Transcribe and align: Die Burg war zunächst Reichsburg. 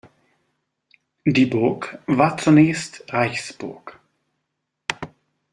Die 1.27 1.45
Burg 1.45 1.99
war 2.07 2.35
zunächst 2.39 3.03
Reichsburg. 3.13 3.99